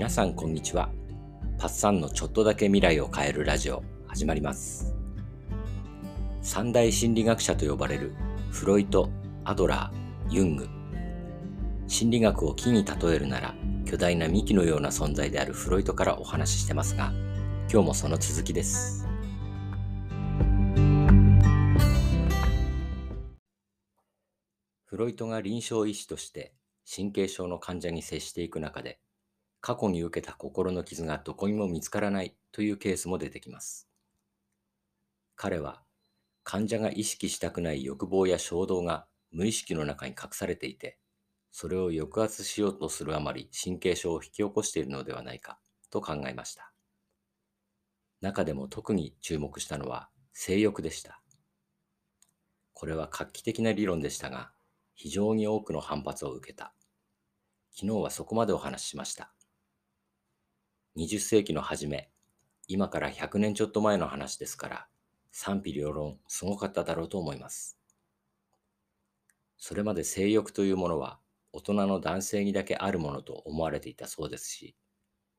[0.00, 0.88] 皆さんこんにちは。
[1.58, 4.94] パッサンのちょっとだけ未来を変えるラジオ始まります。
[6.40, 8.14] 三大心理学者と呼ばれる
[8.50, 9.10] フロイト、
[9.44, 10.70] アドラー、ユング。
[11.86, 17.12] 心理学を木に例えるなら巨大な幹のような存在であるフロイトからお話ししてますが、
[17.70, 19.06] 今日もその続きです。
[24.86, 26.54] フロイトが臨床医師として
[26.90, 28.98] 神経症の患者に接していく中で
[29.60, 33.88] 過去に受けた心の傷がどこにも見つからないというケースも出てきます。
[35.36, 35.82] 彼は
[36.42, 40.98] 患者が意識したくない欲望や衝動が無意識の中に隠されていて、
[41.52, 45.58] それを抑圧しようとするあまり神経症を引き起こしているのではないか
[45.90, 46.72] と考えました。
[48.20, 51.22] 中でも特に注目したのは性欲でした。
[52.72, 54.52] これは画期的な理論でしたが、
[54.94, 56.74] 非常に多くの反発を受けた。
[57.72, 59.32] 昨日はそこまでお話ししました。
[60.96, 62.10] 20世紀の初め、
[62.66, 64.88] 今から100年ちょっと前の話ですから、
[65.32, 67.78] 賛否両論すごかっただろうと思います。
[69.56, 71.20] それまで性欲というものは
[71.52, 74.76] 大人の男性にだけあるものと思われていたそうですし、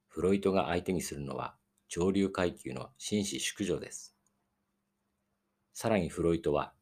[0.08, 1.56] フロイトが相手にするのは
[1.90, 4.16] 上流階級の紳士淑女です。
[5.74, 6.74] さらにフロイトは、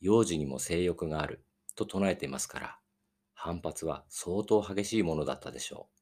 [0.00, 1.44] 幼児にも性欲がある
[1.76, 2.78] と唱えていますから、
[3.34, 5.93] 反発は相当激しいものだったでしょう。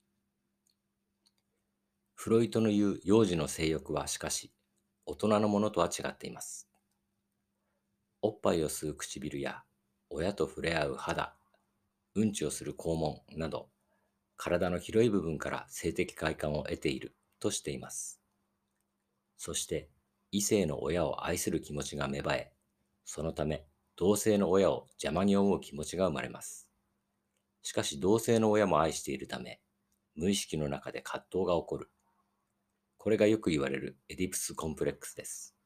[2.23, 4.53] フロイトの言う幼児の性欲はしかし、
[5.07, 6.69] 大人のものとは違っています。
[8.21, 9.65] おっぱいを吸う唇や、
[10.09, 11.35] 親と触れ合う肌、
[12.15, 13.71] うんちをする肛門など、
[14.37, 18.21] 体の広い部分から性的快感を得ているとしています。
[19.37, 19.91] そして、
[20.31, 22.53] 異性の親を愛する気持ちが芽生え、
[23.05, 26.69] そのため、同性の親を邪魔に思う気持ちが生まれます。
[27.63, 29.61] しかし、同性の親も愛しているため、
[30.15, 31.92] 無意識の中で葛藤が起こる。
[33.03, 35.57] これがよく言われるエディプスコンプレックスです。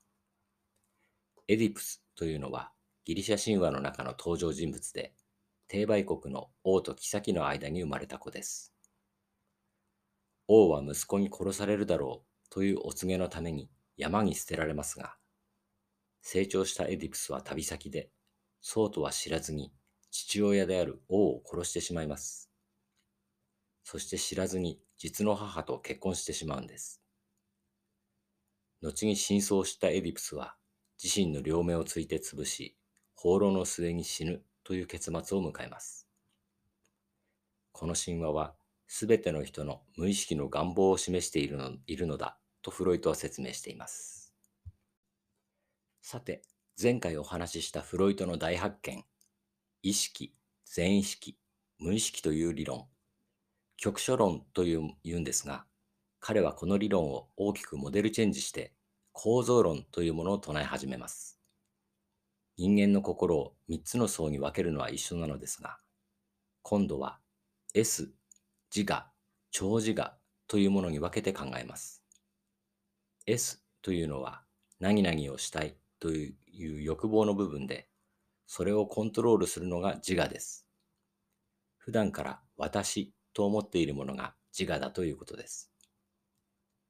[1.49, 2.73] エディプスというのは
[3.05, 5.13] ギリシャ神話の中の登場人物で、
[5.69, 8.73] 帝売国の王と妃の間に生まれた子です。
[10.49, 15.17] 王は息子に殺されるだろうというお告げのために山に捨てられますが、
[16.23, 18.09] 成長したエディプスは旅先で、
[18.63, 19.75] そうとは知らずに
[20.11, 22.51] 父親である王を殺してしまいます。
[23.85, 27.03] そして知らずに実の母と結婚してしまうんです。
[28.87, 30.55] 後に真相を知ったエディプスは
[31.03, 32.77] 自身の両目をついて潰し、
[33.17, 36.07] 放浪の末に死ぬという結末を迎えます。
[37.73, 38.55] この神話は
[38.87, 44.33] 全ての人の無意識の願望を示しているのいるのだとフロイトは説明しています。
[46.01, 46.43] さて、
[46.81, 49.05] 前回お話ししたフロイトの大発見、
[49.83, 50.33] 意識、
[50.65, 51.37] 全意識、
[51.81, 52.87] 無意識という理論、
[53.79, 55.65] 局所論という言うんですが、
[56.21, 58.73] 彼はこの理論を大きくモデルチェンジして
[59.19, 61.41] 構造論というものを唱え始めます。
[62.59, 65.79] 人間の心を3つの層に分けるのは一緒なのですが、
[66.61, 67.19] 今度は
[67.73, 68.13] S、
[68.75, 69.07] 自我、
[69.51, 72.03] 超自我というものに分けて考えます。
[73.25, 74.43] S というのは
[74.81, 76.35] 何々をしたいとい
[76.79, 77.89] う欲望の部分で、
[78.47, 80.69] それをコントロールするのが自我です。
[81.79, 85.73] 普段から私と思っているものが自我だということです。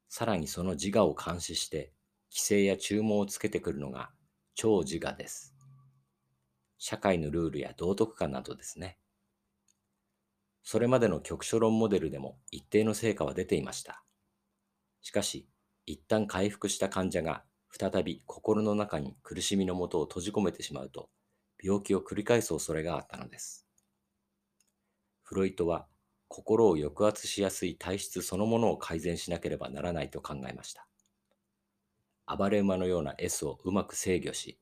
[0.09, 1.93] さらにその自我を監視して、
[2.31, 4.11] 規制や注文をつけてくるのが
[4.55, 5.55] 超自我です。
[6.79, 8.99] 社会のルールや道徳観などですね。
[10.63, 14.03] それまでの局所論モデルでも一定の成果は出ていました。
[15.01, 15.49] しかし、
[15.87, 21.11] 一旦回復した患者が再び心の中に苦しみのもとを閉じ込めてしまうと、
[21.63, 23.67] 病気を繰り返す恐れがあったのです。
[25.23, 25.87] フロイトは
[26.29, 30.89] 心を抑圧しやすい体質そのものを改善しなければならないと考えました。
[32.27, 34.59] 暴れ馬のような S をうまく制御し、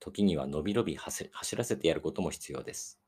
[0.00, 3.00] 時にはのびのび走らせてやることも必要です。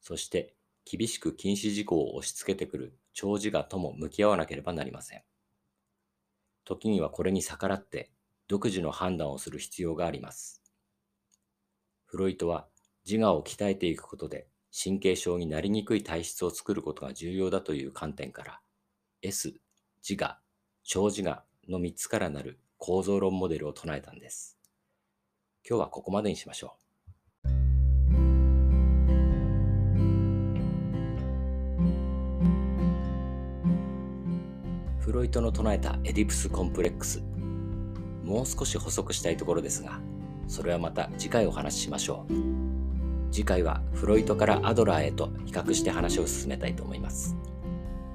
[0.00, 0.54] そして、
[0.84, 5.22] 厳しく禁止事項を押し付けてくる長自我とも向き合わなければなりません。
[6.64, 8.10] 時にはこれに逆らって
[8.48, 10.62] 独自の判断をする必要があります。
[12.04, 12.68] フロイトは
[13.06, 14.46] 自我を鍛えていくことで
[14.76, 18.60] 神経症になりにくい体質を作ることが重要だという観点から
[19.22, 19.54] S、
[20.06, 20.38] 自我、
[20.82, 24.58] 小自我の3つからなる構造論モデルを唱えたんです。
[25.68, 26.84] 今日はここまでにしましょう。
[34.98, 37.22] フロイトの唱えたエディプスコンプレックス。
[38.24, 40.00] もう少し補足したいところですが、
[40.48, 42.32] それはまた次回お話ししましょう。
[43.30, 47.36] 次回はフロイトからアドラーへと比較して話を進めたいと思います。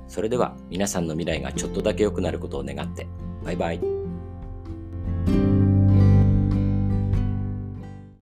[0.08, 3.08] それでは皆さんの未来がちょっとだけ良くなることを願って、
[3.44, 3.99] バイバイ。